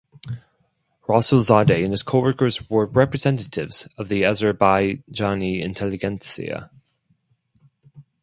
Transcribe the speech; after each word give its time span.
Rasulzade 1.07 1.83
and 1.83 1.91
his 1.93 2.01
co-workers 2.01 2.67
were 2.71 2.87
representatives 2.87 3.87
of 3.99 4.09
the 4.09 4.23
Azerbaijani 4.23 5.61
intelligentsia. 5.61 6.71